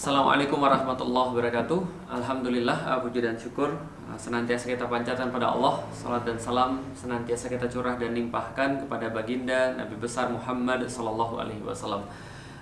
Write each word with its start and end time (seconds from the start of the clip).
Assalamualaikum 0.00 0.64
warahmatullahi 0.64 1.28
wabarakatuh. 1.36 2.08
Alhamdulillah 2.08 2.88
uh, 2.88 3.04
puji 3.04 3.20
dan 3.20 3.36
syukur 3.36 3.68
uh, 4.08 4.16
Senantiasa 4.16 4.72
kita 4.72 4.88
panjatkan 4.88 5.28
pada 5.28 5.52
Allah 5.52 5.84
Salat 5.92 6.24
dan 6.24 6.40
salam 6.40 6.80
senantiasa 6.96 7.52
kita 7.52 7.68
curah 7.68 8.00
dan 8.00 8.16
limpahkan 8.16 8.80
Kepada 8.80 9.12
baginda 9.12 9.76
Nabi 9.76 10.00
besar 10.00 10.32
Muhammad 10.32 10.88
Sallallahu 10.88 11.44
alaihi 11.44 11.60
wasallam. 11.60 12.08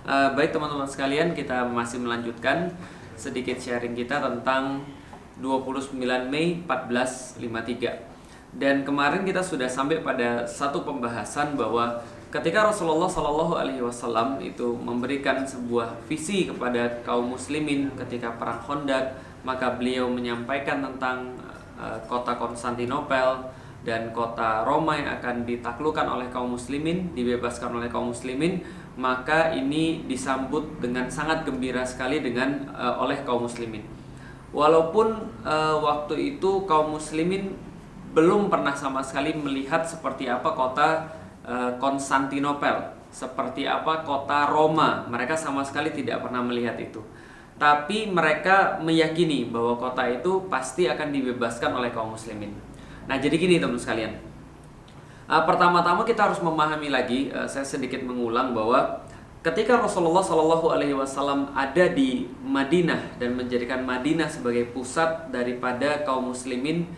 Uh, 0.03 0.35
Baik 0.35 0.51
teman-teman 0.51 0.83
sekalian 0.83 1.31
Kita 1.31 1.63
masih 1.63 2.03
melanjutkan 2.03 2.75
Sedikit 3.15 3.55
sharing 3.55 3.95
kita 3.95 4.19
tentang 4.19 4.83
29 5.39 5.95
Mei 6.27 6.59
1453 6.67 8.59
Dan 8.59 8.83
kemarin 8.83 9.23
kita 9.23 9.39
sudah 9.39 9.71
sampai 9.71 10.03
pada 10.03 10.43
satu 10.43 10.83
pembahasan 10.83 11.55
bahwa 11.55 12.03
ketika 12.29 12.69
Rasulullah 12.69 13.09
Shallallahu 13.09 13.57
Alaihi 13.57 13.81
Wasallam 13.81 14.37
itu 14.37 14.77
memberikan 14.77 15.41
sebuah 15.41 15.97
visi 16.05 16.45
kepada 16.45 17.01
kaum 17.01 17.33
muslimin 17.33 17.89
ketika 18.05 18.37
perang 18.37 18.61
Hondak, 18.61 19.17
maka 19.41 19.73
beliau 19.73 20.05
menyampaikan 20.05 20.85
tentang 20.85 21.33
uh, 21.81 21.97
kota 22.05 22.37
Konstantinopel 22.37 23.49
dan 23.81 24.13
kota 24.13 24.61
Roma 24.61 24.93
yang 24.93 25.09
akan 25.17 25.47
ditaklukkan 25.49 26.05
oleh 26.05 26.29
kaum 26.29 26.53
muslimin, 26.53 27.09
dibebaskan 27.17 27.81
oleh 27.81 27.89
kaum 27.89 28.13
muslimin, 28.13 28.61
maka 28.93 29.49
ini 29.57 30.05
disambut 30.05 30.77
dengan 30.77 31.09
sangat 31.09 31.49
gembira 31.49 31.81
sekali 31.81 32.21
dengan 32.21 32.69
uh, 32.77 33.01
oleh 33.01 33.25
kaum 33.25 33.49
muslimin. 33.49 33.81
Walaupun 34.53 35.17
uh, 35.45 35.77
waktu 35.81 36.37
itu 36.37 36.69
kaum 36.69 36.93
muslimin 36.93 37.57
belum 38.13 38.49
pernah 38.53 38.73
sama 38.73 39.01
sekali 39.05 39.33
melihat 39.37 39.85
seperti 39.85 40.25
apa 40.25 40.53
kota 40.53 41.18
Eh, 41.18 41.18
Konstantinopel, 41.81 42.93
seperti 43.09 43.65
apa 43.65 44.05
kota 44.05 44.45
Roma. 44.53 45.09
Mereka 45.09 45.33
sama 45.33 45.65
sekali 45.65 45.89
tidak 45.89 46.21
pernah 46.21 46.45
melihat 46.45 46.77
itu. 46.77 47.01
Tapi 47.59 48.07
mereka 48.07 48.79
meyakini 48.79 49.49
bahwa 49.49 49.75
kota 49.75 50.07
itu 50.07 50.47
pasti 50.47 50.87
akan 50.87 51.11
dibebaskan 51.11 51.75
oleh 51.75 51.91
kaum 51.91 52.15
muslimin. 52.15 52.55
Nah, 53.09 53.19
jadi 53.19 53.35
gini 53.35 53.59
teman 53.59 53.75
sekalian. 53.75 54.15
Uh, 55.29 55.43
pertama-tama 55.43 56.05
kita 56.05 56.29
harus 56.29 56.39
memahami 56.39 56.89
lagi, 56.89 57.29
uh, 57.35 57.45
saya 57.45 57.65
sedikit 57.67 58.01
mengulang 58.01 58.53
bahwa 58.53 59.05
ketika 59.45 59.77
Rasulullah 59.77 60.25
Shallallahu 60.25 60.73
Alaihi 60.73 60.97
Wasallam 60.97 61.53
ada 61.53 61.85
di 61.89 62.25
Madinah 62.41 63.17
dan 63.21 63.37
menjadikan 63.37 63.85
Madinah 63.85 64.25
sebagai 64.25 64.69
pusat 64.73 65.29
daripada 65.29 66.01
kaum 66.01 66.31
muslimin, 66.31 66.89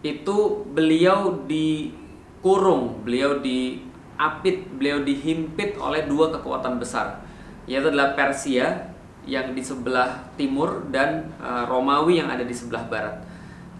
itu 0.00 0.64
beliau 0.72 1.44
dikurung, 1.44 3.00
beliau 3.04 3.40
di 3.40 3.89
apit 4.20 4.68
beliau 4.76 5.00
dihimpit 5.00 5.80
oleh 5.80 6.04
dua 6.04 6.28
kekuatan 6.28 6.76
besar 6.76 7.24
yaitu 7.64 7.88
adalah 7.88 8.12
Persia 8.12 8.92
yang 9.28 9.52
di 9.52 9.62
sebelah 9.62 10.32
timur 10.34 10.88
dan 10.92 11.28
uh, 11.38 11.64
Romawi 11.68 12.18
yang 12.18 12.28
ada 12.32 12.42
di 12.42 12.50
sebelah 12.56 12.88
barat. 12.88 13.14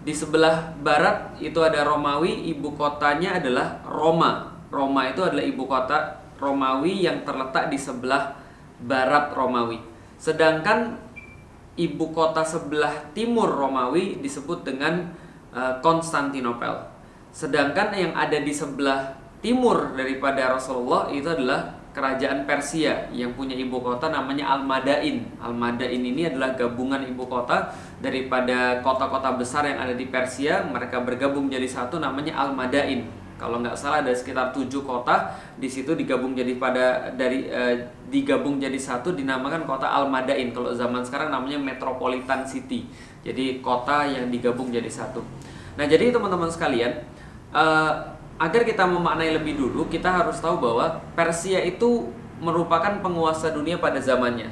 Di 0.01 0.13
sebelah 0.13 0.73
barat 0.81 1.37
itu 1.43 1.59
ada 1.61 1.85
Romawi, 1.85 2.49
ibu 2.49 2.73
kotanya 2.73 3.37
adalah 3.37 3.81
Roma. 3.85 4.49
Roma 4.71 5.11
itu 5.11 5.21
adalah 5.21 5.45
ibu 5.45 5.67
kota 5.67 6.23
Romawi 6.41 7.05
yang 7.05 7.21
terletak 7.21 7.69
di 7.69 7.77
sebelah 7.77 8.33
barat 8.81 9.33
Romawi. 9.35 9.77
Sedangkan 10.17 10.97
ibu 11.77 12.09
kota 12.15 12.41
sebelah 12.41 13.13
timur 13.13 13.49
Romawi 13.49 14.17
disebut 14.21 14.65
dengan 14.65 15.13
Konstantinopel. 15.83 16.71
Uh, 16.71 16.87
Sedangkan 17.35 17.91
yang 17.91 18.15
ada 18.15 18.39
di 18.39 18.55
sebelah 18.55 19.20
timur 19.41 19.97
daripada 19.97 20.53
Rasulullah 20.53 21.09
itu 21.09 21.25
adalah 21.27 21.81
kerajaan 21.91 22.47
Persia 22.47 23.11
yang 23.11 23.35
punya 23.35 23.51
ibu 23.51 23.83
kota 23.83 24.07
namanya 24.07 24.55
Al-Madain. 24.55 25.27
Al-Madain 25.43 25.99
ini 25.99 26.23
adalah 26.29 26.55
gabungan 26.55 27.03
ibu 27.03 27.27
kota 27.27 27.75
daripada 27.99 28.79
kota-kota 28.79 29.35
besar 29.35 29.67
yang 29.67 29.83
ada 29.83 29.91
di 29.91 30.07
Persia. 30.07 30.63
Mereka 30.63 31.03
bergabung 31.03 31.51
jadi 31.51 31.67
satu 31.67 31.99
namanya 31.99 32.39
Al-Madain. 32.39 33.19
Kalau 33.35 33.57
nggak 33.57 33.73
salah 33.73 34.05
ada 34.05 34.13
sekitar 34.13 34.53
tujuh 34.53 34.85
kota 34.85 35.33
di 35.57 35.65
situ 35.65 35.97
digabung 35.97 36.37
jadi 36.37 36.61
pada 36.61 37.09
dari 37.09 37.49
eh, 37.49 37.89
digabung 38.07 38.61
jadi 38.61 38.77
satu 38.77 39.17
dinamakan 39.17 39.65
kota 39.65 39.89
Al-Madain. 39.89 40.53
Kalau 40.55 40.71
zaman 40.71 41.03
sekarang 41.03 41.33
namanya 41.33 41.57
Metropolitan 41.59 42.45
City. 42.45 42.87
Jadi 43.25 43.59
kota 43.59 44.05
yang 44.05 44.29
digabung 44.31 44.69
jadi 44.69 44.87
satu. 44.87 45.25
Nah 45.75 45.85
jadi 45.89 46.13
teman-teman 46.13 46.47
sekalian. 46.47 47.03
Eh, 47.51 47.93
agar 48.41 48.65
kita 48.65 48.89
memaknai 48.89 49.37
lebih 49.37 49.53
dulu, 49.53 49.85
kita 49.85 50.09
harus 50.09 50.41
tahu 50.41 50.57
bahwa 50.57 50.97
Persia 51.13 51.61
itu 51.61 52.09
merupakan 52.41 52.97
penguasa 52.97 53.53
dunia 53.53 53.77
pada 53.77 54.01
zamannya. 54.01 54.49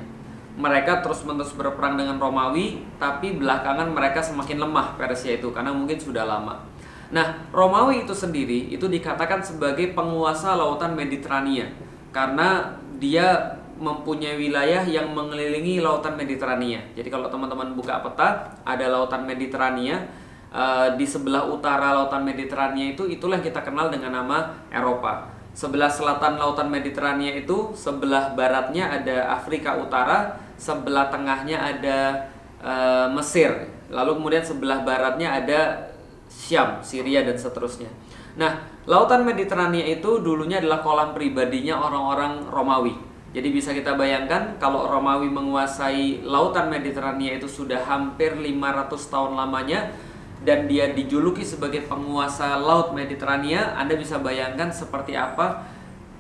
Mereka 0.62 1.02
terus-menerus 1.02 1.58
berperang 1.58 1.98
dengan 1.98 2.22
Romawi, 2.22 2.86
tapi 3.02 3.34
belakangan 3.42 3.90
mereka 3.90 4.22
semakin 4.22 4.62
lemah 4.62 4.94
Persia 4.94 5.42
itu 5.42 5.50
karena 5.50 5.74
mungkin 5.74 5.98
sudah 5.98 6.22
lama. 6.22 6.62
Nah, 7.10 7.50
Romawi 7.50 8.06
itu 8.06 8.14
sendiri 8.14 8.70
itu 8.70 8.86
dikatakan 8.86 9.42
sebagai 9.42 9.98
penguasa 9.98 10.54
lautan 10.54 10.94
Mediterania 10.94 11.74
karena 12.14 12.78
dia 13.02 13.58
mempunyai 13.82 14.38
wilayah 14.38 14.86
yang 14.86 15.10
mengelilingi 15.18 15.82
lautan 15.82 16.14
Mediterania. 16.14 16.84
Jadi 16.94 17.10
kalau 17.10 17.32
teman-teman 17.32 17.74
buka 17.74 18.06
peta, 18.06 18.54
ada 18.62 18.86
lautan 18.86 19.26
Mediterania, 19.26 20.06
uh, 20.54 20.94
di 20.98 21.06
sebelah 21.06 21.50
utara 21.50 21.94
lautan 21.94 22.26
Mediterania 22.26 22.94
itu 22.94 23.06
itulah 23.10 23.38
yang 23.38 23.46
kita 23.46 23.62
kenal 23.62 23.90
dengan 23.90 24.14
nama 24.14 24.68
Eropa. 24.70 25.40
Sebelah 25.54 25.92
selatan 25.92 26.40
lautan 26.40 26.70
Mediterania 26.72 27.36
itu, 27.36 27.74
sebelah 27.76 28.32
baratnya 28.38 28.96
ada 28.96 29.34
Afrika 29.34 29.76
Utara, 29.76 30.40
sebelah 30.56 31.12
tengahnya 31.12 31.58
ada 31.60 32.30
uh, 32.64 33.08
Mesir, 33.12 33.68
lalu 33.92 34.22
kemudian 34.22 34.46
sebelah 34.46 34.86
baratnya 34.86 35.36
ada 35.36 35.90
Syam, 36.30 36.80
Syria 36.86 37.26
dan 37.26 37.36
seterusnya. 37.36 37.90
Nah, 38.38 38.62
lautan 38.88 39.26
Mediterania 39.26 39.84
itu 39.84 40.22
dulunya 40.22 40.62
adalah 40.62 40.80
kolam 40.80 41.12
pribadinya 41.12 41.82
orang-orang 41.82 42.48
Romawi. 42.48 42.96
Jadi 43.30 43.50
bisa 43.54 43.76
kita 43.76 43.94
bayangkan 43.94 44.58
kalau 44.58 44.90
Romawi 44.90 45.30
menguasai 45.30 46.26
lautan 46.26 46.72
Mediterania 46.72 47.38
itu 47.38 47.46
sudah 47.46 47.84
hampir 47.86 48.34
500 48.34 48.96
tahun 49.12 49.32
lamanya, 49.38 49.94
dan 50.40 50.72
dia 50.72 50.96
dijuluki 50.96 51.44
sebagai 51.44 51.84
penguasa 51.84 52.56
laut 52.56 52.96
Mediterania, 52.96 53.76
Anda 53.76 54.00
bisa 54.00 54.24
bayangkan 54.24 54.72
seperti 54.72 55.12
apa 55.20 55.68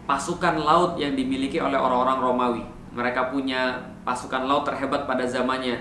pasukan 0.03 0.59
laut 0.59 0.99
yang 0.99 1.15
dimiliki 1.15 1.61
oleh 1.61 1.79
orang-orang 1.79 2.19
Romawi. 2.19 2.63
Mereka 2.91 3.31
punya 3.31 3.79
pasukan 4.03 4.43
laut 4.43 4.67
terhebat 4.67 5.07
pada 5.07 5.23
zamannya. 5.23 5.79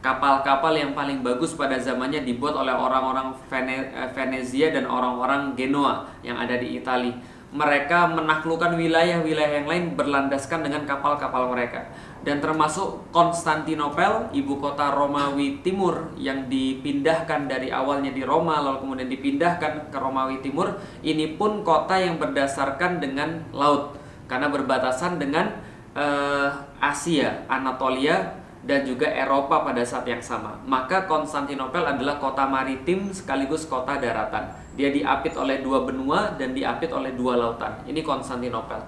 Kapal-kapal 0.00 0.72
yang 0.78 0.92
paling 0.96 1.20
bagus 1.20 1.52
pada 1.52 1.76
zamannya 1.76 2.24
dibuat 2.24 2.56
oleh 2.56 2.72
orang-orang 2.72 3.36
Vene 3.52 3.92
eh, 3.92 4.08
Venezia 4.16 4.72
dan 4.72 4.88
orang-orang 4.88 5.52
Genoa 5.58 6.08
yang 6.24 6.40
ada 6.40 6.56
di 6.56 6.78
Italia. 6.78 7.12
Mereka 7.50 8.14
menaklukkan 8.14 8.78
wilayah-wilayah 8.78 9.60
yang 9.60 9.66
lain 9.66 9.84
berlandaskan 9.98 10.62
dengan 10.62 10.86
kapal-kapal 10.86 11.50
mereka 11.50 11.90
dan 12.20 12.36
termasuk 12.44 13.08
Konstantinopel, 13.16 14.28
ibu 14.36 14.60
kota 14.60 14.92
Romawi 14.92 15.64
Timur 15.64 16.12
yang 16.20 16.52
dipindahkan 16.52 17.48
dari 17.48 17.72
awalnya 17.72 18.12
di 18.12 18.20
Roma 18.20 18.60
lalu 18.60 18.84
kemudian 18.84 19.08
dipindahkan 19.08 19.88
ke 19.88 19.96
Romawi 19.96 20.44
Timur. 20.44 20.76
Ini 21.00 21.40
pun 21.40 21.64
kota 21.64 21.96
yang 21.96 22.20
berdasarkan 22.20 23.00
dengan 23.00 23.48
laut 23.56 23.96
karena 24.28 24.52
berbatasan 24.52 25.16
dengan 25.16 25.64
uh, 25.96 26.52
Asia, 26.76 27.48
Anatolia 27.48 28.36
dan 28.60 28.84
juga 28.84 29.08
Eropa 29.08 29.64
pada 29.64 29.80
saat 29.80 30.04
yang 30.04 30.20
sama. 30.20 30.60
Maka 30.68 31.08
Konstantinopel 31.08 31.88
adalah 31.88 32.20
kota 32.20 32.44
maritim 32.44 33.16
sekaligus 33.16 33.64
kota 33.64 33.96
daratan. 33.96 34.52
Dia 34.76 34.92
diapit 34.92 35.32
oleh 35.40 35.64
dua 35.64 35.88
benua 35.88 36.36
dan 36.36 36.52
diapit 36.52 36.92
oleh 36.92 37.16
dua 37.16 37.40
lautan. 37.40 37.80
Ini 37.88 38.04
Konstantinopel. 38.04 38.84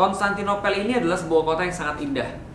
Konstantinopel 0.00 0.80
ini 0.80 0.96
adalah 0.96 1.20
sebuah 1.20 1.44
kota 1.44 1.60
yang 1.68 1.76
sangat 1.76 2.00
indah 2.00 2.49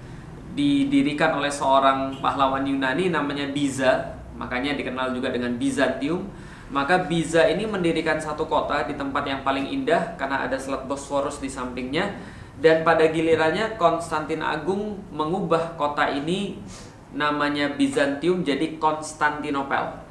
didirikan 0.56 1.36
oleh 1.36 1.52
seorang 1.52 2.18
pahlawan 2.24 2.64
Yunani 2.64 3.12
namanya 3.12 3.52
Biza, 3.52 4.16
makanya 4.40 4.74
dikenal 4.74 5.12
juga 5.12 5.30
dengan 5.30 5.60
Bizantium. 5.60 6.24
Maka 6.72 7.06
Biza 7.06 7.46
ini 7.46 7.70
mendirikan 7.70 8.18
satu 8.18 8.50
kota 8.50 8.88
di 8.90 8.98
tempat 8.98 9.22
yang 9.28 9.46
paling 9.46 9.70
indah 9.70 10.18
karena 10.18 10.48
ada 10.48 10.58
Selat 10.58 10.90
Bosphorus 10.90 11.38
di 11.38 11.46
sampingnya 11.46 12.18
dan 12.58 12.82
pada 12.82 13.06
gilirannya 13.12 13.76
Konstantin 13.76 14.42
Agung 14.42 14.98
mengubah 15.12 15.76
kota 15.76 16.10
ini 16.10 16.58
namanya 17.12 17.76
Bizantium 17.76 18.42
jadi 18.42 18.80
Konstantinopel. 18.80 20.05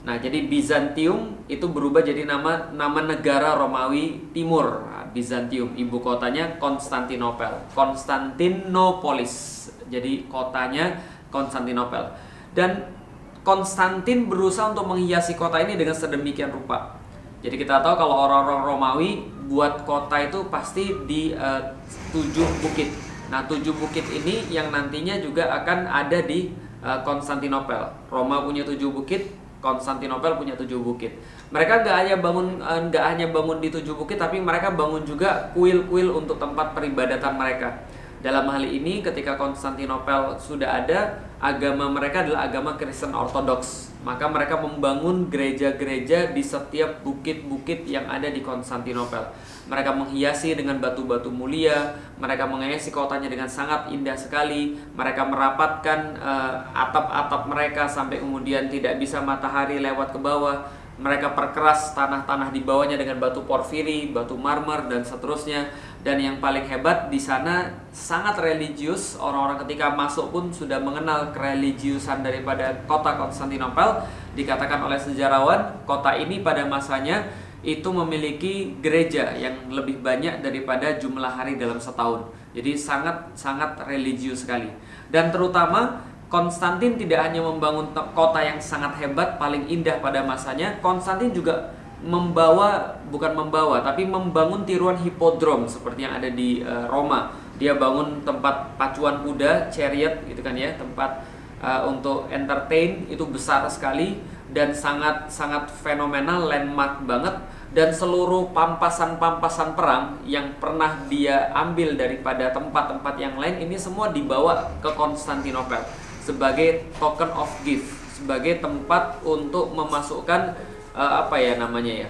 Nah, 0.00 0.16
jadi 0.16 0.48
Bizantium 0.48 1.44
itu 1.44 1.68
berubah 1.68 2.00
jadi 2.00 2.24
nama 2.24 2.72
nama 2.72 3.04
negara 3.04 3.52
Romawi 3.60 4.32
Timur. 4.32 4.88
Nah, 4.88 5.04
Bizantium, 5.12 5.76
ibu 5.76 6.00
kotanya 6.00 6.56
Konstantinopel, 6.56 7.68
Konstantinopolis. 7.76 9.68
Jadi 9.92 10.24
kotanya 10.24 10.96
Konstantinopel. 11.28 12.16
Dan 12.56 12.96
Konstantin 13.44 14.28
berusaha 14.28 14.72
untuk 14.72 14.88
menghiasi 14.88 15.36
kota 15.36 15.60
ini 15.60 15.76
dengan 15.76 15.96
sedemikian 15.96 16.52
rupa. 16.52 16.96
Jadi 17.40 17.56
kita 17.56 17.80
tahu 17.80 17.96
kalau 17.96 18.28
orang-orang 18.28 18.60
Romawi 18.68 19.10
buat 19.48 19.88
kota 19.88 20.16
itu 20.20 20.44
pasti 20.52 20.92
di 21.08 21.32
uh, 21.32 21.72
tujuh 22.12 22.44
bukit. 22.60 22.92
Nah, 23.32 23.48
tujuh 23.48 23.72
bukit 23.76 24.04
ini 24.12 24.48
yang 24.52 24.68
nantinya 24.68 25.16
juga 25.20 25.48
akan 25.60 25.88
ada 25.88 26.20
di 26.20 26.52
uh, 26.84 27.00
Konstantinopel. 27.00 28.12
Roma 28.12 28.44
punya 28.44 28.60
tujuh 28.68 28.92
bukit, 28.92 29.39
Konstantinopel 29.60 30.40
punya 30.40 30.56
tujuh 30.56 30.80
bukit. 30.80 31.12
Mereka 31.52 31.84
nggak 31.84 31.96
hanya 32.00 32.16
bangun 32.16 32.64
uh, 32.64 32.80
nggak 32.88 33.04
hanya 33.04 33.26
bangun 33.28 33.60
di 33.60 33.68
tujuh 33.68 33.92
bukit, 33.92 34.16
tapi 34.16 34.40
mereka 34.40 34.72
bangun 34.72 35.04
juga 35.04 35.52
kuil-kuil 35.52 36.16
untuk 36.16 36.40
tempat 36.40 36.72
peribadatan 36.72 37.36
mereka. 37.36 37.84
Dalam 38.20 38.44
hal 38.52 38.68
ini 38.68 39.00
ketika 39.00 39.40
Konstantinopel 39.40 40.36
sudah 40.36 40.84
ada, 40.84 41.24
agama 41.40 41.88
mereka 41.88 42.20
adalah 42.20 42.52
agama 42.52 42.76
Kristen 42.76 43.16
Ortodoks. 43.16 43.88
Maka 44.04 44.28
mereka 44.28 44.60
membangun 44.60 45.32
gereja-gereja 45.32 46.32
di 46.36 46.44
setiap 46.44 47.00
bukit-bukit 47.00 47.88
yang 47.88 48.04
ada 48.12 48.28
di 48.28 48.44
Konstantinopel. 48.44 49.24
Mereka 49.72 49.96
menghiasi 49.96 50.52
dengan 50.52 50.84
batu-batu 50.84 51.32
mulia, 51.32 51.96
mereka 52.20 52.44
menghiasi 52.44 52.92
kotanya 52.92 53.32
dengan 53.32 53.48
sangat 53.48 53.88
indah 53.88 54.16
sekali. 54.20 54.76
Mereka 54.92 55.24
merapatkan 55.24 56.20
uh, 56.20 56.54
atap-atap 56.76 57.48
mereka 57.48 57.88
sampai 57.88 58.20
kemudian 58.20 58.68
tidak 58.68 59.00
bisa 59.00 59.24
matahari 59.24 59.80
lewat 59.80 60.12
ke 60.12 60.20
bawah 60.20 60.68
mereka 61.00 61.32
perkeras 61.32 61.96
tanah-tanah 61.96 62.52
di 62.52 62.60
bawahnya 62.60 63.00
dengan 63.00 63.16
batu 63.16 63.40
porfiri, 63.48 64.12
batu 64.12 64.36
marmer 64.36 64.84
dan 64.92 65.00
seterusnya. 65.00 65.72
Dan 66.00 66.16
yang 66.16 66.40
paling 66.40 66.64
hebat 66.64 67.12
di 67.12 67.20
sana 67.20 67.68
sangat 67.92 68.40
religius. 68.40 69.20
Orang-orang 69.20 69.60
ketika 69.68 69.92
masuk 69.92 70.32
pun 70.32 70.48
sudah 70.48 70.80
mengenal 70.80 71.28
kereligiusan 71.36 72.24
daripada 72.24 72.72
kota 72.88 73.20
Konstantinopel. 73.20 74.08
Dikatakan 74.32 74.80
oleh 74.80 74.96
sejarawan, 74.96 75.84
kota 75.84 76.16
ini 76.16 76.40
pada 76.40 76.64
masanya 76.64 77.28
itu 77.60 77.92
memiliki 77.92 78.72
gereja 78.80 79.36
yang 79.36 79.68
lebih 79.68 80.00
banyak 80.00 80.40
daripada 80.40 80.96
jumlah 80.96 81.28
hari 81.28 81.60
dalam 81.60 81.76
setahun. 81.76 82.32
Jadi 82.56 82.72
sangat 82.72 83.36
sangat 83.36 83.76
religius 83.84 84.48
sekali. 84.48 84.72
Dan 85.12 85.28
terutama 85.28 86.00
Konstantin 86.30 86.94
tidak 86.94 87.26
hanya 87.26 87.42
membangun 87.42 87.90
kota 88.14 88.38
yang 88.38 88.56
sangat 88.62 89.02
hebat, 89.02 89.34
paling 89.36 89.66
indah 89.66 89.98
pada 89.98 90.22
masanya, 90.22 90.78
Konstantin 90.78 91.34
juga 91.34 91.74
membawa 92.00 92.96
bukan 93.12 93.36
membawa 93.36 93.84
tapi 93.84 94.08
membangun 94.08 94.64
tiruan 94.64 94.96
hipodrom 94.96 95.68
seperti 95.68 96.08
yang 96.08 96.16
ada 96.16 96.28
di 96.32 96.64
uh, 96.64 96.88
Roma. 96.88 97.36
Dia 97.60 97.76
bangun 97.76 98.24
tempat 98.24 98.80
pacuan 98.80 99.20
kuda, 99.20 99.68
chariot 99.68 100.24
gitu 100.24 100.40
kan 100.40 100.56
ya, 100.56 100.72
tempat 100.80 101.28
uh, 101.60 101.84
untuk 101.92 102.24
entertain 102.32 103.04
itu 103.12 103.20
besar 103.28 103.68
sekali 103.68 104.16
dan 104.48 104.72
sangat 104.72 105.28
sangat 105.28 105.68
fenomenal 105.68 106.48
landmark 106.48 107.04
banget 107.04 107.36
dan 107.70 107.94
seluruh 107.94 108.50
pampasan-pampasan 108.50 109.78
perang 109.78 110.18
yang 110.26 110.58
pernah 110.58 111.06
dia 111.06 111.54
ambil 111.54 111.94
daripada 111.94 112.50
tempat-tempat 112.50 113.14
yang 113.20 113.38
lain 113.38 113.62
ini 113.62 113.78
semua 113.78 114.10
dibawa 114.10 114.74
ke 114.82 114.90
Konstantinopel 114.98 115.84
sebagai 116.20 116.86
token 117.00 117.30
of 117.34 117.50
gift, 117.64 117.90
sebagai 118.14 118.60
tempat 118.60 119.18
untuk 119.24 119.72
memasukkan 119.72 120.54
uh, 120.94 121.26
apa 121.26 121.36
ya 121.40 121.58
namanya 121.58 122.06
ya 122.06 122.08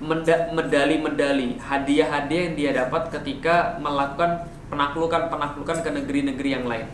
medali-medali, 0.00 1.60
hadiah-hadiah 1.60 2.42
yang 2.48 2.56
dia 2.56 2.70
dapat 2.72 3.12
ketika 3.12 3.76
melakukan 3.76 4.48
penaklukan-penaklukan 4.72 5.84
ke 5.84 5.90
negeri-negeri 5.92 6.48
yang 6.56 6.64
lain. 6.64 6.88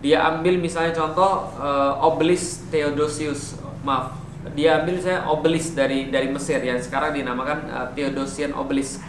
Dia 0.00 0.24
ambil 0.24 0.56
misalnya 0.56 0.96
contoh 0.96 1.52
uh, 1.60 2.00
obelisk 2.00 2.72
Theodosius, 2.72 3.60
maaf, 3.84 4.16
dia 4.56 4.80
ambil 4.80 4.96
saya 5.04 5.28
obelisk 5.28 5.76
dari 5.76 6.08
dari 6.08 6.32
Mesir 6.32 6.60
yang 6.64 6.80
sekarang 6.80 7.12
dinamakan 7.12 7.68
uh, 7.68 7.86
Theodosian 7.92 8.56
obelisk. 8.56 9.04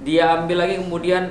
Dia 0.00 0.36
ambil 0.40 0.64
lagi 0.64 0.80
kemudian 0.80 1.28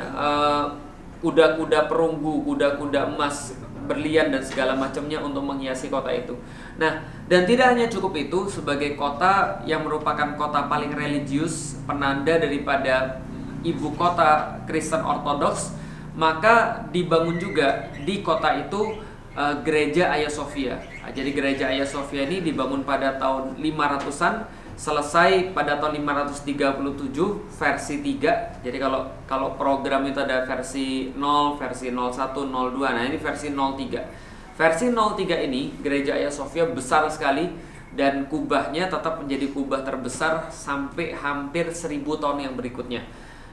kuda-kuda 1.22 1.86
uh, 1.86 1.88
perunggu, 1.90 2.46
kuda-kuda 2.50 3.14
emas 3.14 3.54
berlian 3.90 4.30
dan 4.30 4.46
segala 4.46 4.78
macamnya 4.78 5.18
untuk 5.18 5.42
menghiasi 5.42 5.90
kota 5.90 6.14
itu. 6.14 6.38
Nah, 6.78 7.02
dan 7.26 7.50
tidak 7.50 7.74
hanya 7.74 7.90
cukup 7.90 8.14
itu 8.14 8.46
sebagai 8.46 8.94
kota 8.94 9.66
yang 9.66 9.82
merupakan 9.82 10.38
kota 10.38 10.70
paling 10.70 10.94
religius, 10.94 11.82
penanda 11.90 12.38
daripada 12.38 13.26
ibu 13.66 13.90
kota 13.98 14.62
Kristen 14.70 15.02
Ortodoks, 15.02 15.74
maka 16.14 16.86
dibangun 16.94 17.42
juga 17.42 17.90
di 18.06 18.22
kota 18.22 18.54
itu 18.62 19.02
uh, 19.34 19.56
gereja 19.66 20.14
Hagia 20.14 20.30
Sophia. 20.30 20.76
Nah, 21.02 21.10
jadi 21.10 21.34
gereja 21.34 21.74
Hagia 21.74 21.90
Sophia 21.90 22.30
ini 22.30 22.46
dibangun 22.46 22.86
pada 22.86 23.18
tahun 23.18 23.58
500-an 23.58 24.59
selesai 24.80 25.52
pada 25.52 25.76
tahun 25.76 26.00
537 26.08 27.52
versi 27.52 27.96
3. 28.00 28.64
Jadi 28.64 28.78
kalau 28.80 29.12
kalau 29.28 29.60
program 29.60 30.08
itu 30.08 30.24
ada 30.24 30.48
versi 30.48 31.12
0, 31.12 31.60
versi 31.60 31.92
01, 31.92 32.48
02. 32.48 32.96
Nah, 32.96 33.04
ini 33.04 33.20
versi 33.20 33.52
03. 33.52 34.56
Versi 34.56 34.88
03 34.88 35.36
ini 35.52 35.76
gereja 35.84 36.16
Hagia 36.16 36.32
Sophia 36.32 36.64
besar 36.64 37.12
sekali 37.12 37.52
dan 37.92 38.32
kubahnya 38.32 38.88
tetap 38.88 39.20
menjadi 39.20 39.52
kubah 39.52 39.84
terbesar 39.84 40.48
sampai 40.48 41.12
hampir 41.12 41.68
1000 41.76 42.00
tahun 42.16 42.48
yang 42.48 42.56
berikutnya. 42.56 43.04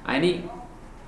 Nah, 0.06 0.14
ini 0.14 0.46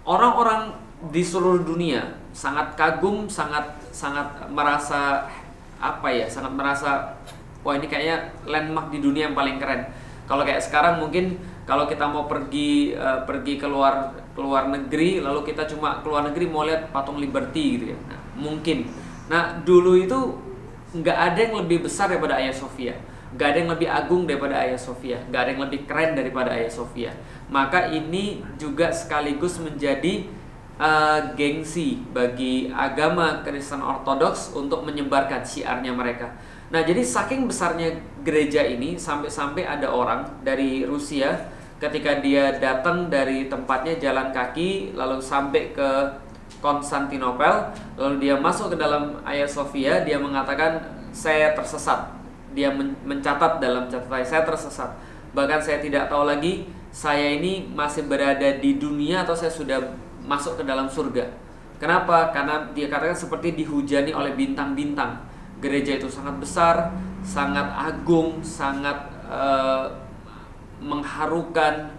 orang-orang 0.02 0.74
di 1.14 1.22
seluruh 1.22 1.62
dunia 1.62 2.18
sangat 2.34 2.74
kagum, 2.74 3.30
sangat 3.30 3.70
sangat 3.94 4.50
merasa 4.50 5.30
apa 5.78 6.10
ya, 6.10 6.26
sangat 6.26 6.58
merasa 6.58 7.14
wah 7.62 7.78
ini 7.78 7.86
kayaknya 7.86 8.34
landmark 8.50 8.90
di 8.90 8.98
dunia 8.98 9.30
yang 9.30 9.38
paling 9.38 9.62
keren 9.62 9.86
kalau 10.28 10.44
kayak 10.44 10.60
sekarang 10.60 11.00
mungkin 11.00 11.40
kalau 11.64 11.88
kita 11.88 12.04
mau 12.04 12.28
pergi 12.28 12.92
uh, 12.92 13.24
pergi 13.24 13.56
keluar 13.56 14.12
keluar 14.36 14.68
negeri 14.68 15.24
lalu 15.24 15.40
kita 15.48 15.64
cuma 15.64 16.04
keluar 16.04 16.22
negeri 16.28 16.44
mau 16.46 16.68
lihat 16.68 16.92
patung 16.92 17.16
Liberty 17.16 17.80
gitu 17.80 17.84
ya. 17.96 17.98
Nah, 18.06 18.20
mungkin. 18.36 18.86
Nah, 19.32 19.64
dulu 19.64 19.96
itu 19.96 20.36
nggak 20.92 21.18
ada 21.32 21.40
yang 21.40 21.54
lebih 21.64 21.88
besar 21.88 22.12
daripada 22.12 22.36
Hagia 22.36 22.52
Sophia. 22.52 22.94
Nggak 23.32 23.48
ada 23.48 23.58
yang 23.60 23.70
lebih 23.72 23.88
agung 23.88 24.22
daripada 24.28 24.54
Hagia 24.60 24.80
Sophia. 24.80 25.18
Nggak 25.28 25.40
ada 25.40 25.50
yang 25.52 25.62
lebih 25.64 25.80
keren 25.88 26.10
daripada 26.12 26.48
Hagia 26.52 26.72
Sophia. 26.72 27.12
Maka 27.48 27.88
ini 27.88 28.44
juga 28.60 28.92
sekaligus 28.92 29.56
menjadi 29.60 30.28
uh, 30.80 31.20
gengsi 31.36 32.00
bagi 32.12 32.72
agama 32.72 33.44
Kristen 33.44 33.80
Ortodoks 33.80 34.56
untuk 34.56 34.84
menyebarkan 34.84 35.44
syiarnya 35.44 35.92
mereka. 35.92 36.32
Nah, 36.68 36.84
jadi 36.84 37.00
saking 37.00 37.48
besarnya 37.48 37.96
gereja 38.20 38.60
ini 38.60 39.00
sampai-sampai 39.00 39.64
ada 39.64 39.88
orang 39.88 40.28
dari 40.44 40.84
Rusia 40.84 41.48
ketika 41.80 42.20
dia 42.20 42.60
datang 42.60 43.08
dari 43.08 43.48
tempatnya 43.48 43.96
jalan 43.96 44.28
kaki 44.34 44.92
lalu 44.92 45.16
sampai 45.22 45.72
ke 45.72 45.90
Konstantinopel, 46.58 47.70
lalu 47.94 48.28
dia 48.28 48.34
masuk 48.34 48.74
ke 48.74 48.76
dalam 48.76 49.22
Hagia 49.22 49.46
Sophia, 49.46 50.02
dia 50.02 50.18
mengatakan 50.18 50.82
saya 51.14 51.54
tersesat. 51.54 52.18
Dia 52.52 52.74
mencatat 52.74 53.62
dalam 53.62 53.86
catatan 53.86 54.24
saya 54.26 54.42
tersesat. 54.42 54.90
Bahkan 55.36 55.60
saya 55.62 55.78
tidak 55.78 56.10
tahu 56.10 56.26
lagi 56.26 56.66
saya 56.90 57.36
ini 57.36 57.68
masih 57.70 58.10
berada 58.10 58.58
di 58.58 58.80
dunia 58.80 59.22
atau 59.22 59.36
saya 59.36 59.52
sudah 59.52 59.78
masuk 60.26 60.58
ke 60.58 60.64
dalam 60.66 60.90
surga. 60.90 61.30
Kenapa? 61.78 62.34
Karena 62.34 62.66
dia 62.74 62.90
katakan 62.90 63.14
seperti 63.14 63.54
dihujani 63.54 64.10
oleh 64.10 64.34
bintang-bintang 64.34 65.27
gereja 65.58 65.98
itu 65.98 66.06
sangat 66.06 66.38
besar, 66.38 66.94
sangat 67.22 67.66
agung, 67.74 68.42
sangat 68.42 68.98
uh, 69.26 69.90
mengharukan. 70.82 71.94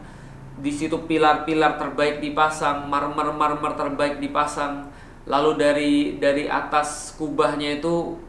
Di 0.60 0.76
situ 0.76 1.08
pilar-pilar 1.08 1.80
terbaik 1.80 2.20
dipasang, 2.20 2.92
marmer-marmer 2.92 3.80
terbaik 3.80 4.20
dipasang. 4.20 4.92
Lalu 5.24 5.52
dari 5.56 5.94
dari 6.20 6.52
atas 6.52 7.16
kubahnya 7.16 7.80
itu 7.80 8.20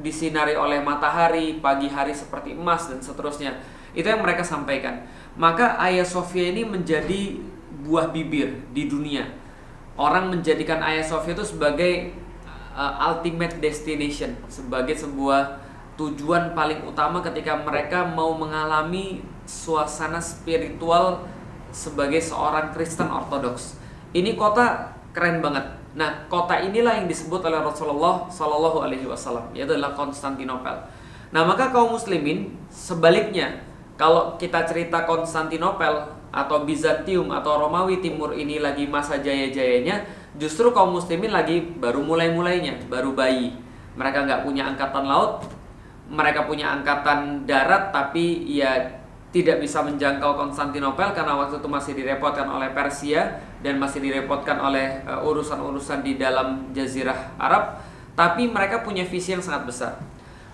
disinari 0.00 0.56
oleh 0.56 0.80
matahari, 0.80 1.60
pagi 1.60 1.92
hari 1.92 2.16
seperti 2.16 2.56
emas 2.56 2.88
dan 2.88 3.00
seterusnya. 3.04 3.60
Itu 3.92 4.08
yang 4.08 4.24
mereka 4.24 4.44
sampaikan. 4.44 5.08
Maka 5.36 5.76
Ayah 5.80 6.04
Sofia 6.04 6.52
ini 6.52 6.64
menjadi 6.64 7.40
buah 7.84 8.12
bibir 8.12 8.64
di 8.72 8.88
dunia. 8.88 9.28
Orang 9.96 10.32
menjadikan 10.32 10.80
Ayah 10.84 11.04
Sofia 11.04 11.32
itu 11.32 11.44
sebagai 11.44 12.12
uh, 12.76 12.92
ultimate 13.10 13.56
destination 13.58 14.36
sebagai 14.52 14.92
sebuah 14.92 15.64
tujuan 15.96 16.52
paling 16.52 16.84
utama 16.84 17.24
ketika 17.24 17.56
mereka 17.56 18.04
mau 18.04 18.36
mengalami 18.36 19.24
suasana 19.48 20.20
spiritual 20.20 21.24
sebagai 21.72 22.20
seorang 22.20 22.70
Kristen 22.76 23.08
Ortodoks. 23.08 23.80
Ini 24.12 24.36
kota 24.36 24.92
keren 25.16 25.40
banget. 25.40 25.64
Nah, 25.96 26.28
kota 26.28 26.60
inilah 26.60 27.00
yang 27.00 27.08
disebut 27.08 27.40
oleh 27.40 27.56
Rasulullah 27.64 28.28
Shallallahu 28.28 28.84
Alaihi 28.84 29.08
Wasallam, 29.08 29.48
yaitu 29.56 29.72
adalah 29.72 29.96
Konstantinopel. 29.96 30.76
Nah, 31.32 31.42
maka 31.48 31.72
kaum 31.72 31.96
muslimin 31.96 32.52
sebaliknya, 32.68 33.64
kalau 33.96 34.36
kita 34.36 34.68
cerita 34.68 35.08
Konstantinopel 35.08 36.12
atau 36.28 36.68
Bizantium 36.68 37.32
atau 37.32 37.56
Romawi 37.64 38.04
Timur 38.04 38.36
ini 38.36 38.60
lagi 38.60 38.84
masa 38.84 39.24
jaya-jayanya, 39.24 40.04
Justru 40.36 40.68
kaum 40.76 40.92
muslimin 40.92 41.32
lagi 41.32 41.64
baru 41.64 42.04
mulai-mulainya, 42.04 42.86
baru 42.92 43.16
bayi. 43.16 43.56
Mereka 43.96 44.28
nggak 44.28 44.40
punya 44.44 44.68
angkatan 44.68 45.08
laut, 45.08 45.48
mereka 46.12 46.44
punya 46.44 46.76
angkatan 46.76 47.48
darat, 47.48 47.88
tapi 47.90 48.44
ya 48.44 49.00
tidak 49.32 49.60
bisa 49.60 49.84
menjangkau 49.84 50.36
Konstantinopel 50.36 51.12
karena 51.12 51.36
waktu 51.36 51.60
itu 51.60 51.68
masih 51.68 51.92
direpotkan 51.92 52.48
oleh 52.48 52.72
Persia 52.72 53.40
dan 53.60 53.76
masih 53.76 54.00
direpotkan 54.00 54.56
oleh 54.60 55.04
uh, 55.04 55.24
urusan-urusan 55.24 56.00
di 56.00 56.16
dalam 56.16 56.72
jazirah 56.72 57.36
Arab, 57.36 57.80
tapi 58.16 58.48
mereka 58.48 58.80
punya 58.80 59.04
visi 59.04 59.36
yang 59.36 59.44
sangat 59.44 59.68
besar. 59.68 59.92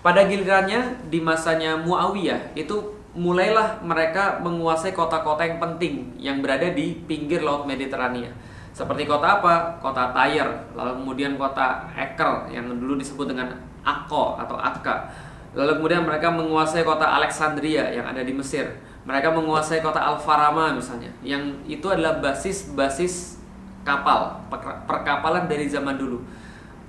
Pada 0.03 0.27
gilirannya 0.27 0.99
di 1.07 1.23
masanya 1.23 1.79
Muawiyah 1.79 2.59
itu 2.59 2.99
mulailah 3.15 3.79
mereka 3.85 4.43
menguasai 4.43 4.91
kota-kota 4.91 5.47
yang 5.47 5.63
penting 5.63 6.11
yang 6.19 6.37
berada 6.43 6.67
di 6.73 6.97
pinggir 7.07 7.39
laut 7.39 7.63
Mediterania. 7.63 8.35
Seperti 8.73 9.05
kota 9.05 9.37
apa? 9.39 9.77
Kota 9.77 10.09
Tyre, 10.11 10.73
lalu 10.73 10.91
kemudian 10.97 11.37
kota 11.37 11.85
Eker 11.93 12.49
yang 12.49 12.65
dulu 12.73 12.97
disebut 12.97 13.29
dengan 13.29 13.53
Akko 13.85 14.41
atau 14.41 14.57
Akka 14.57 15.13
Lalu 15.53 15.77
kemudian 15.77 16.01
mereka 16.01 16.33
menguasai 16.33 16.81
kota 16.81 17.05
Alexandria 17.05 17.93
yang 17.93 18.09
ada 18.09 18.25
di 18.25 18.33
Mesir. 18.33 18.65
Mereka 19.05 19.29
menguasai 19.29 19.85
kota 19.85 20.01
Al-Farama 20.01 20.73
misalnya, 20.73 21.13
yang 21.21 21.61
itu 21.69 21.85
adalah 21.91 22.17
basis-basis 22.23 23.37
kapal, 23.85 24.41
perkapalan 24.89 25.45
dari 25.45 25.69
zaman 25.69 25.99
dulu. 25.99 26.23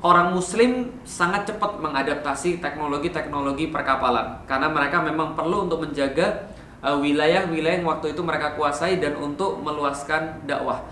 Orang 0.01 0.37
muslim 0.37 0.93
sangat 1.05 1.49
cepat 1.49 1.81
mengadaptasi 1.81 2.61
teknologi-teknologi 2.61 3.73
perkapalan 3.73 4.45
karena 4.45 4.69
mereka 4.69 5.01
memang 5.01 5.33
perlu 5.33 5.65
untuk 5.65 5.81
menjaga 5.81 6.55
uh, 6.85 6.97
wilayah-wilayah 7.01 7.81
yang 7.81 7.89
waktu 7.89 8.13
itu 8.13 8.21
mereka 8.21 8.53
kuasai 8.53 9.01
dan 9.01 9.17
untuk 9.17 9.65
meluaskan 9.65 10.45
dakwah. 10.45 10.85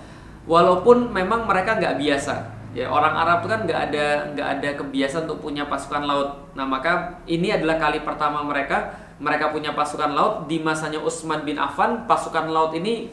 Walaupun 0.42 1.14
memang 1.14 1.46
mereka 1.46 1.78
nggak 1.78 2.02
biasa, 2.02 2.34
ya 2.74 2.90
orang 2.90 3.14
Arab 3.14 3.46
itu 3.46 3.48
kan 3.52 3.60
nggak 3.62 3.80
ada 3.90 4.06
nggak 4.34 4.48
ada 4.58 4.68
kebiasaan 4.82 5.30
untuk 5.30 5.46
punya 5.46 5.70
pasukan 5.70 6.02
laut. 6.02 6.28
Nah 6.58 6.66
maka 6.66 7.22
ini 7.30 7.54
adalah 7.54 7.78
kali 7.78 8.02
pertama 8.02 8.42
mereka 8.42 8.98
mereka 9.22 9.54
punya 9.54 9.70
pasukan 9.70 10.10
laut. 10.10 10.50
Di 10.50 10.58
masanya 10.58 10.98
Utsman 10.98 11.46
bin 11.46 11.62
Affan 11.62 12.10
pasukan 12.10 12.50
laut 12.50 12.74
ini 12.74 13.06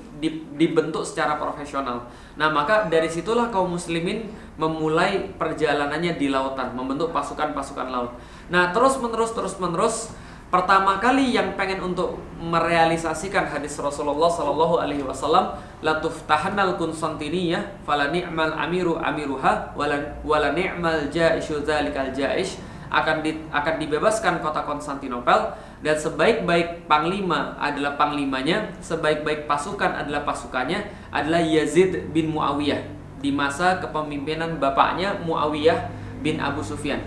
dibentuk 0.57 1.05
secara 1.05 1.37
profesional. 1.37 2.09
Nah 2.33 2.49
maka 2.49 2.89
dari 2.89 3.05
situlah 3.05 3.53
kaum 3.53 3.77
muslimin 3.77 4.25
memulai 4.57 5.29
perjalanannya 5.37 6.17
di 6.17 6.33
lautan 6.33 6.73
membentuk 6.73 7.13
pasukan-pasukan 7.13 7.87
laut. 7.93 8.11
Nah 8.49 8.73
terus 8.73 8.97
menerus 8.97 9.37
terus 9.37 9.53
menerus 9.61 10.11
pertama 10.49 10.97
kali 10.97 11.37
yang 11.37 11.53
pengen 11.53 11.93
untuk 11.93 12.17
merealisasikan 12.41 13.45
hadis 13.45 13.77
Rasulullah 13.77 14.29
Shallallahu 14.29 14.81
Alaihi 14.81 15.05
Wasallam 15.05 15.61
latuf 15.85 16.25
tahanal 16.25 16.73
Konstantiniyah 16.75 17.85
fala 17.85 18.09
ni'mal 18.09 18.57
amiru 18.57 18.97
amiruha 18.97 19.77
wala 19.77 20.49
ni'mal 20.51 21.13
jaishu 21.13 21.61
dzalikal 21.61 22.09
jaish 22.09 22.57
akan 22.89 23.21
di, 23.21 23.37
akan 23.53 23.77
dibebaskan 23.77 24.41
kota 24.41 24.65
Konstantinopel. 24.65 25.53
Dan 25.79 25.95
sebaik-baik 25.95 26.91
panglima 26.91 27.55
adalah 27.55 27.95
panglimanya 27.95 28.67
sebaik-baik 28.83 29.47
pasukan 29.47 29.95
adalah 29.95 30.27
pasukannya 30.27 30.91
adalah 31.07 31.39
Yazid 31.39 32.11
bin 32.11 32.35
Muawiyah 32.35 32.83
di 33.23 33.31
masa 33.31 33.79
kepemimpinan 33.79 34.59
bapaknya 34.59 35.15
Muawiyah 35.23 35.87
bin 36.19 36.43
Abu 36.43 36.59
Sufyan 36.59 36.99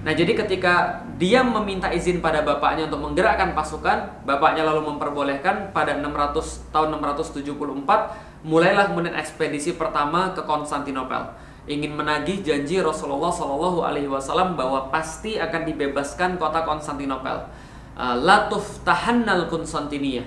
Nah, 0.00 0.16
jadi 0.16 0.32
ketika 0.32 1.04
dia 1.20 1.44
meminta 1.44 1.92
izin 1.92 2.24
pada 2.24 2.40
bapaknya 2.40 2.88
untuk 2.88 3.04
menggerakkan 3.04 3.52
pasukan, 3.52 4.24
bapaknya 4.24 4.64
lalu 4.64 4.96
memperbolehkan 4.96 5.76
pada 5.76 5.92
600 6.00 6.72
tahun 6.72 6.96
674 6.96 8.40
mulailah 8.40 8.88
kemudian 8.88 9.12
ekspedisi 9.12 9.76
pertama 9.76 10.32
ke 10.32 10.40
Konstantinopel. 10.48 11.36
Ingin 11.68 11.92
menagih 11.92 12.40
janji 12.40 12.80
Rasulullah 12.80 13.28
Shallallahu 13.28 13.84
alaihi 13.84 14.08
wasallam 14.08 14.56
bahwa 14.56 14.88
pasti 14.88 15.36
akan 15.36 15.68
dibebaskan 15.68 16.40
kota 16.40 16.64
Konstantinopel. 16.64 17.44
Uh, 17.92 18.16
Latuf 18.16 18.80
tahannal 18.80 19.52
Konstantinia. 19.52 20.24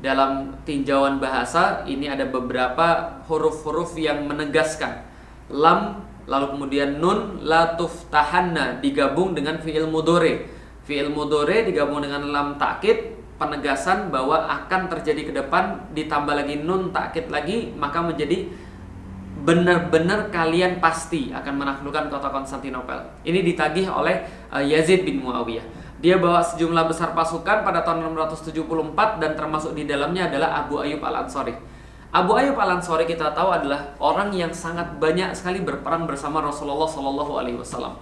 Dalam 0.00 0.56
tinjauan 0.64 1.20
bahasa 1.20 1.84
ini 1.84 2.08
ada 2.08 2.24
beberapa 2.24 3.20
huruf-huruf 3.28 3.92
yang 4.00 4.24
menegaskan 4.24 5.04
lam 5.52 6.08
lalu 6.30 6.46
kemudian 6.54 7.02
nun 7.02 7.42
latuf 7.42 8.06
tahanna 8.06 8.78
digabung 8.78 9.34
dengan 9.34 9.58
fiil 9.58 9.90
mudore 9.90 10.46
fiil 10.86 11.10
mudore 11.10 11.66
digabung 11.66 11.98
dengan 11.98 12.30
lam 12.30 12.48
takkit 12.54 13.18
penegasan 13.34 14.14
bahwa 14.14 14.46
akan 14.46 14.86
terjadi 14.86 15.26
ke 15.26 15.32
depan 15.34 15.90
ditambah 15.90 16.30
lagi 16.30 16.62
nun 16.62 16.94
takkit 16.94 17.26
lagi 17.34 17.74
maka 17.74 17.98
menjadi 17.98 18.46
benar-benar 19.40 20.28
kalian 20.28 20.78
pasti 20.78 21.32
akan 21.32 21.64
menaklukkan 21.64 22.12
kota 22.12 22.28
Konstantinopel. 22.28 23.00
Ini 23.24 23.40
ditagih 23.40 23.88
oleh 23.88 24.28
uh, 24.52 24.60
Yazid 24.60 25.08
bin 25.08 25.24
Muawiyah. 25.24 25.64
Dia 26.00 26.16
bawa 26.16 26.44
sejumlah 26.44 26.88
besar 26.88 27.12
pasukan 27.12 27.64
pada 27.64 27.84
tahun 27.84 28.12
674 28.16 29.20
dan 29.20 29.36
termasuk 29.36 29.72
di 29.76 29.84
dalamnya 29.84 30.28
adalah 30.32 30.64
Abu 30.64 30.80
Ayyub 30.80 31.00
Al-Ansari. 31.00 31.56
Abu 32.10 32.34
Ayyub 32.34 32.58
Al 32.58 32.82
Ansori 32.82 33.06
kita 33.06 33.30
tahu 33.30 33.54
adalah 33.54 33.94
orang 34.02 34.34
yang 34.34 34.50
sangat 34.50 34.98
banyak 34.98 35.30
sekali 35.30 35.62
berperang 35.62 36.10
bersama 36.10 36.42
Rasulullah 36.42 36.90
Shallallahu 36.90 37.38
Alaihi 37.38 37.54
Wasallam. 37.54 37.94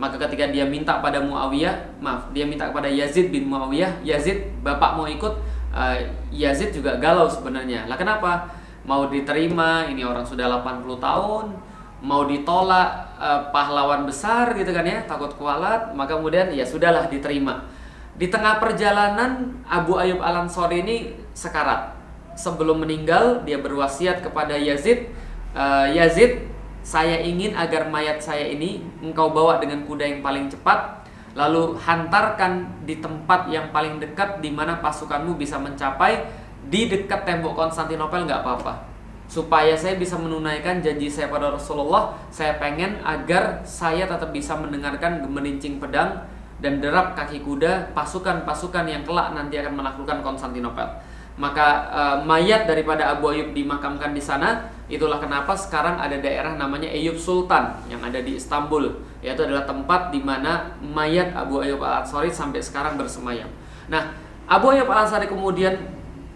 Maka 0.00 0.16
ketika 0.16 0.48
dia 0.48 0.64
minta 0.64 0.96
pada 1.04 1.20
Muawiyah, 1.20 2.00
maaf, 2.00 2.32
dia 2.32 2.48
minta 2.48 2.72
kepada 2.72 2.88
Yazid 2.88 3.28
bin 3.28 3.52
Muawiyah, 3.52 4.00
Yazid, 4.00 4.48
bapak 4.64 4.96
mau 4.96 5.04
ikut, 5.04 5.36
uh, 5.76 5.96
Yazid 6.32 6.72
juga 6.72 6.96
galau 6.96 7.28
sebenarnya. 7.28 7.84
Lah 7.84 8.00
kenapa? 8.00 8.48
Mau 8.88 9.12
diterima, 9.12 9.84
ini 9.92 10.08
orang 10.08 10.24
sudah 10.24 10.48
80 10.64 10.96
tahun, 10.96 11.52
mau 12.00 12.24
ditolak 12.24 13.12
uh, 13.20 13.52
pahlawan 13.52 14.08
besar 14.08 14.56
gitu 14.56 14.72
kan 14.72 14.88
ya, 14.88 15.04
takut 15.04 15.36
kualat, 15.36 15.92
maka 15.92 16.16
kemudian 16.16 16.48
ya 16.48 16.64
sudahlah 16.64 17.12
diterima. 17.12 17.68
Di 18.16 18.32
tengah 18.32 18.56
perjalanan 18.56 19.52
Abu 19.68 20.00
Ayyub 20.00 20.24
Al 20.24 20.48
Ansori 20.48 20.80
ini 20.80 21.12
sekarat 21.36 21.99
sebelum 22.40 22.80
meninggal 22.80 23.44
dia 23.44 23.60
berwasiat 23.60 24.24
kepada 24.24 24.56
Yazid, 24.56 25.12
uh, 25.52 25.84
Yazid, 25.92 26.48
saya 26.80 27.20
ingin 27.20 27.52
agar 27.52 27.92
mayat 27.92 28.24
saya 28.24 28.48
ini 28.48 28.80
engkau 29.04 29.28
bawa 29.36 29.60
dengan 29.60 29.84
kuda 29.84 30.08
yang 30.08 30.24
paling 30.24 30.48
cepat, 30.48 31.04
lalu 31.36 31.76
hantarkan 31.76 32.82
di 32.88 32.98
tempat 32.98 33.52
yang 33.52 33.68
paling 33.68 34.00
dekat 34.00 34.40
di 34.40 34.48
mana 34.48 34.80
pasukanmu 34.80 35.36
bisa 35.36 35.60
mencapai 35.60 36.24
di 36.72 36.88
dekat 36.88 37.28
tembok 37.28 37.52
Konstantinopel 37.52 38.24
nggak 38.24 38.40
apa-apa. 38.40 38.88
Supaya 39.30 39.78
saya 39.78 39.94
bisa 39.94 40.18
menunaikan 40.18 40.82
janji 40.82 41.06
saya 41.06 41.30
pada 41.30 41.54
Rasulullah, 41.54 42.18
saya 42.34 42.58
pengen 42.58 42.98
agar 43.06 43.62
saya 43.62 44.08
tetap 44.10 44.34
bisa 44.34 44.58
mendengarkan 44.58 45.22
gemerincing 45.22 45.78
pedang 45.78 46.26
dan 46.58 46.82
derap 46.82 47.14
kaki 47.14 47.38
kuda 47.46 47.94
pasukan-pasukan 47.94 48.90
yang 48.90 49.06
kelak 49.06 49.30
nanti 49.30 49.62
akan 49.62 49.78
menaklukkan 49.78 50.18
Konstantinopel 50.26 50.98
maka 51.40 51.88
uh, 51.88 52.16
mayat 52.20 52.68
daripada 52.68 53.16
Abu 53.16 53.32
Ayyub 53.32 53.56
dimakamkan 53.56 54.12
di 54.12 54.20
sana 54.20 54.68
itulah 54.92 55.16
kenapa 55.16 55.56
sekarang 55.56 55.96
ada 55.96 56.20
daerah 56.20 56.52
namanya 56.52 56.92
Ayub 56.92 57.16
Sultan 57.16 57.80
yang 57.88 58.04
ada 58.04 58.20
di 58.20 58.36
Istanbul 58.36 58.92
yaitu 59.24 59.48
adalah 59.48 59.64
tempat 59.64 60.12
di 60.12 60.20
mana 60.20 60.76
mayat 60.84 61.32
Abu 61.32 61.64
Ayyub 61.64 61.80
Al 61.80 62.04
Ansari 62.04 62.28
sampai 62.28 62.60
sekarang 62.60 63.00
bersemayam. 63.00 63.48
Nah, 63.88 64.12
Abu 64.44 64.68
Ayyub 64.68 64.92
Al 64.92 65.08
Ansari 65.08 65.32
kemudian 65.32 65.80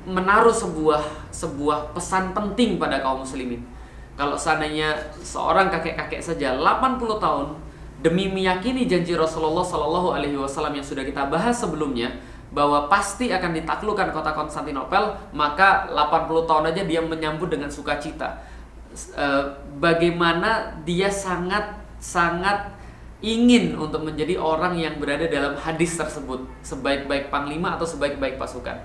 menaruh 0.08 0.56
sebuah 0.56 1.28
sebuah 1.28 1.92
pesan 1.92 2.32
penting 2.32 2.80
pada 2.80 3.04
kaum 3.04 3.28
muslimin. 3.28 3.60
Kalau 4.16 4.40
seandainya 4.40 4.96
seorang 5.20 5.68
kakek-kakek 5.68 6.24
saja 6.24 6.56
80 6.56 6.96
tahun 7.20 7.46
demi 8.00 8.32
meyakini 8.32 8.88
janji 8.88 9.16
Rasulullah 9.16 9.64
Shallallahu 9.64 10.16
alaihi 10.16 10.36
wasallam 10.36 10.76
yang 10.76 10.86
sudah 10.86 11.04
kita 11.04 11.28
bahas 11.28 11.56
sebelumnya, 11.56 12.12
bahwa 12.54 12.86
pasti 12.86 13.34
akan 13.34 13.50
ditaklukkan 13.58 14.14
kota 14.14 14.30
Konstantinopel, 14.30 15.18
maka 15.34 15.90
80 15.90 16.46
tahun 16.46 16.64
aja 16.70 16.82
dia 16.86 17.02
menyambut 17.02 17.50
dengan 17.50 17.66
sukacita. 17.66 18.46
E, 18.94 19.26
bagaimana 19.82 20.78
dia 20.86 21.10
sangat 21.10 21.74
sangat 21.98 22.70
ingin 23.18 23.74
untuk 23.74 24.06
menjadi 24.06 24.38
orang 24.38 24.78
yang 24.78 25.02
berada 25.02 25.26
dalam 25.26 25.58
hadis 25.58 25.98
tersebut, 25.98 26.46
sebaik-baik 26.62 27.34
panglima 27.34 27.74
atau 27.74 27.84
sebaik-baik 27.84 28.38
pasukan. 28.38 28.78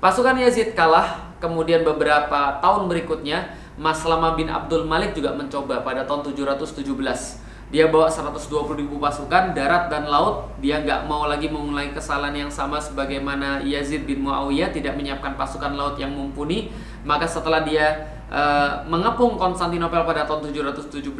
Pasukan 0.00 0.40
Yazid 0.40 0.72
kalah, 0.72 1.36
kemudian 1.44 1.84
beberapa 1.84 2.56
tahun 2.64 2.88
berikutnya 2.88 3.52
Maslama 3.76 4.32
bin 4.32 4.48
Abdul 4.48 4.88
Malik 4.88 5.12
juga 5.12 5.36
mencoba 5.36 5.84
pada 5.84 6.08
tahun 6.08 6.32
717 6.32 7.49
dia 7.70 7.86
bawa 7.86 8.10
120 8.10 8.50
ribu 8.82 8.98
pasukan 8.98 9.54
darat 9.54 9.86
dan 9.86 10.10
laut. 10.10 10.50
Dia 10.58 10.82
nggak 10.82 11.06
mau 11.06 11.30
lagi 11.30 11.46
mengulangi 11.46 11.94
kesalahan 11.94 12.34
yang 12.34 12.50
sama 12.50 12.82
sebagaimana 12.82 13.62
Yazid 13.62 14.10
bin 14.10 14.26
Muawiyah 14.26 14.74
tidak 14.74 14.98
menyiapkan 14.98 15.38
pasukan 15.38 15.78
laut 15.78 15.94
yang 15.94 16.10
mumpuni. 16.10 16.74
Maka 17.06 17.30
setelah 17.30 17.62
dia 17.62 18.10
uh, 18.26 18.82
mengepung 18.90 19.38
Konstantinopel 19.38 20.02
pada 20.02 20.26
tahun 20.26 20.50
717 20.50 21.14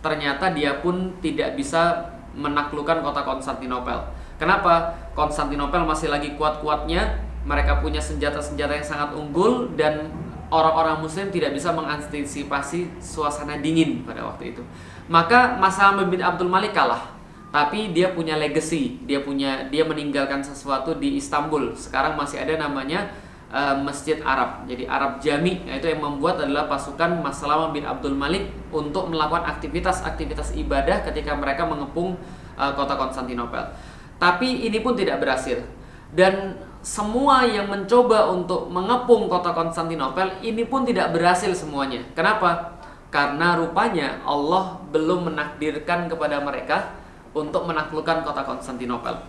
ternyata 0.00 0.50
dia 0.56 0.80
pun 0.80 1.12
tidak 1.20 1.60
bisa 1.60 2.08
menaklukkan 2.32 3.04
kota 3.04 3.20
Konstantinopel. 3.28 4.08
Kenapa? 4.40 4.96
Konstantinopel 5.12 5.84
masih 5.84 6.08
lagi 6.08 6.32
kuat-kuatnya. 6.40 7.20
Mereka 7.44 7.84
punya 7.84 8.00
senjata-senjata 8.00 8.80
yang 8.80 8.86
sangat 8.86 9.12
unggul 9.12 9.76
dan 9.76 10.08
orang-orang 10.48 11.04
muslim 11.04 11.28
tidak 11.28 11.52
bisa 11.52 11.68
mengantisipasi 11.72 12.96
suasana 12.96 13.60
dingin 13.60 14.08
pada 14.08 14.24
waktu 14.24 14.56
itu 14.56 14.62
maka 15.10 15.58
Masalah 15.58 16.04
bin 16.06 16.22
Abdul 16.22 16.50
Malik 16.50 16.74
kalah. 16.76 17.10
Tapi 17.52 17.92
dia 17.92 18.16
punya 18.16 18.40
legacy, 18.40 18.96
dia 19.04 19.20
punya 19.20 19.68
dia 19.68 19.84
meninggalkan 19.84 20.40
sesuatu 20.40 20.96
di 20.96 21.20
Istanbul. 21.20 21.76
Sekarang 21.76 22.16
masih 22.16 22.40
ada 22.40 22.56
namanya 22.56 23.12
uh, 23.52 23.76
masjid 23.76 24.16
Arab. 24.24 24.64
Jadi 24.64 24.88
Arab 24.88 25.20
Jami 25.20 25.60
yaitu 25.68 25.92
yang 25.92 26.00
membuat 26.00 26.40
adalah 26.40 26.64
pasukan 26.64 27.20
Maslama 27.20 27.68
bin 27.68 27.84
Abdul 27.84 28.16
Malik 28.16 28.48
untuk 28.72 29.12
melakukan 29.12 29.44
aktivitas-aktivitas 29.44 30.56
ibadah 30.56 31.04
ketika 31.12 31.36
mereka 31.36 31.68
mengepung 31.68 32.16
uh, 32.56 32.72
kota 32.72 32.96
Konstantinopel. 32.96 33.68
Tapi 34.16 34.64
ini 34.64 34.80
pun 34.80 34.96
tidak 34.96 35.20
berhasil. 35.20 35.60
Dan 36.08 36.56
semua 36.80 37.44
yang 37.44 37.68
mencoba 37.68 38.32
untuk 38.32 38.72
mengepung 38.72 39.28
kota 39.28 39.52
Konstantinopel 39.52 40.40
ini 40.40 40.64
pun 40.64 40.88
tidak 40.88 41.12
berhasil 41.12 41.52
semuanya. 41.52 42.00
Kenapa? 42.16 42.71
Karena 43.12 43.60
rupanya 43.60 44.24
Allah 44.24 44.80
belum 44.88 45.28
menakdirkan 45.28 46.08
kepada 46.08 46.40
mereka 46.40 46.96
untuk 47.36 47.68
menaklukkan 47.68 48.24
kota 48.24 48.40
Konstantinopel. 48.40 49.20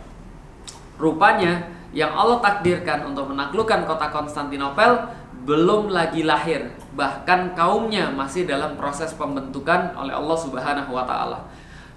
Rupanya 0.96 1.68
yang 1.92 2.16
Allah 2.16 2.40
takdirkan 2.40 3.12
untuk 3.12 3.36
menaklukkan 3.36 3.84
kota 3.84 4.08
Konstantinopel 4.08 5.12
belum 5.44 5.92
lagi 5.92 6.24
lahir, 6.24 6.72
bahkan 6.96 7.52
kaumnya 7.52 8.08
masih 8.08 8.48
dalam 8.48 8.80
proses 8.80 9.12
pembentukan 9.12 9.92
oleh 10.00 10.16
Allah 10.16 10.38
Subhanahu 10.40 10.96
wa 10.96 11.04
taala. 11.04 11.44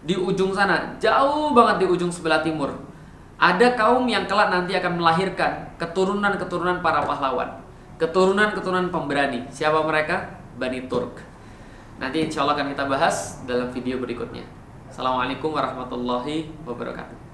Di 0.02 0.18
ujung 0.18 0.50
sana, 0.50 0.98
jauh 0.98 1.54
banget 1.54 1.82
di 1.82 1.86
ujung 1.86 2.10
sebelah 2.10 2.42
timur, 2.42 2.74
ada 3.38 3.78
kaum 3.78 4.02
yang 4.10 4.26
kelak 4.26 4.50
nanti 4.50 4.74
akan 4.74 4.98
melahirkan 4.98 5.70
keturunan-keturunan 5.78 6.82
para 6.82 7.06
pahlawan, 7.06 7.62
keturunan-keturunan 8.02 8.90
pemberani. 8.90 9.46
Siapa 9.54 9.86
mereka? 9.86 10.42
Bani 10.58 10.90
Turk. 10.90 11.35
Nanti 11.96 12.28
insya 12.28 12.44
Allah 12.44 12.60
akan 12.60 12.76
kita 12.76 12.84
bahas 12.84 13.40
dalam 13.48 13.72
video 13.72 13.96
berikutnya. 13.96 14.44
Assalamualaikum 14.92 15.56
warahmatullahi 15.56 16.52
wabarakatuh. 16.68 17.25